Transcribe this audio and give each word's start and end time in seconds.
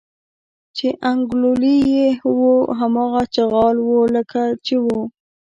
چې 0.77 0.87
انګوللي 1.09 1.75
یې 1.93 2.07
وو 2.37 2.53
هماغه 2.79 3.23
چغال 3.35 3.75
و 3.83 3.91
لکه 4.15 4.41
وو 4.53 4.57
چې. 4.65 4.75